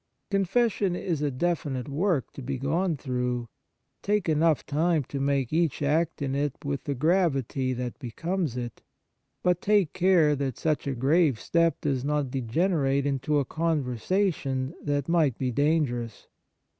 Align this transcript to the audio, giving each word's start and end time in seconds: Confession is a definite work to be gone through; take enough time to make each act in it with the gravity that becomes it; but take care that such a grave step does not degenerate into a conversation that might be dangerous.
Confession 0.31 0.95
is 0.95 1.21
a 1.21 1.29
definite 1.29 1.87
work 1.87 2.33
to 2.33 2.41
be 2.41 2.57
gone 2.57 2.97
through; 2.97 3.49
take 4.01 4.27
enough 4.27 4.65
time 4.65 5.03
to 5.03 5.19
make 5.19 5.53
each 5.53 5.83
act 5.83 6.23
in 6.23 6.33
it 6.33 6.55
with 6.65 6.85
the 6.85 6.95
gravity 6.95 7.71
that 7.73 7.99
becomes 7.99 8.57
it; 8.57 8.81
but 9.43 9.61
take 9.61 9.93
care 9.93 10.35
that 10.35 10.57
such 10.57 10.87
a 10.87 10.95
grave 10.95 11.39
step 11.39 11.79
does 11.81 12.03
not 12.03 12.31
degenerate 12.31 13.05
into 13.05 13.37
a 13.37 13.45
conversation 13.45 14.73
that 14.81 15.07
might 15.07 15.37
be 15.37 15.51
dangerous. 15.51 16.27